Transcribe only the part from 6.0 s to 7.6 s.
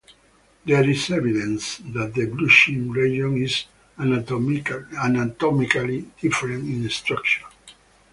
different in structure.